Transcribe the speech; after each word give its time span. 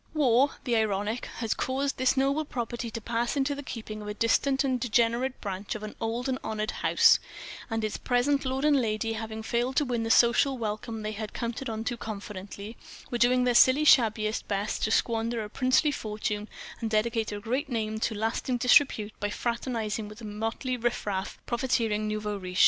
War, 0.15 0.53
the 0.63 0.75
ironic, 0.77 1.27
had 1.27 1.57
caused 1.57 1.97
this 1.97 2.17
noble 2.17 2.43
property 2.43 2.89
to 2.89 2.99
pass 2.99 3.37
into 3.37 3.53
the 3.53 3.61
keeping 3.61 4.01
of 4.01 4.07
a 4.07 4.15
distant 4.15 4.63
and 4.63 4.79
degenerate 4.79 5.39
branch 5.41 5.75
of 5.75 5.83
an 5.83 5.93
old 6.01 6.27
and 6.27 6.39
honoured 6.43 6.71
house; 6.71 7.19
and 7.69 7.83
its 7.83 7.97
present 7.97 8.43
lord 8.43 8.65
and 8.65 8.81
lady, 8.81 9.13
having 9.13 9.43
failed 9.43 9.75
to 9.75 9.85
win 9.85 10.01
the 10.01 10.09
social 10.09 10.57
welcome 10.57 11.03
they 11.03 11.11
had 11.11 11.35
counted 11.35 11.69
on 11.69 11.83
too 11.83 11.97
confidently, 11.97 12.77
were 13.11 13.19
doing 13.19 13.43
their 13.43 13.53
silly, 13.53 13.83
shabby 13.85 14.33
best 14.47 14.83
to 14.85 14.89
squander 14.89 15.43
a 15.43 15.49
princely 15.51 15.91
fortune 15.91 16.49
and 16.79 16.89
dedicate 16.89 17.31
a 17.31 17.39
great 17.39 17.69
name 17.69 17.99
to 17.99 18.15
lasting 18.15 18.57
disrepute 18.57 19.13
by 19.19 19.29
fraternizing 19.29 20.07
with 20.07 20.19
a 20.19 20.25
motley 20.25 20.77
riffraff 20.77 21.37
of 21.37 21.45
profiteering 21.45 22.07
nouveaux 22.07 22.37
riches. 22.37 22.59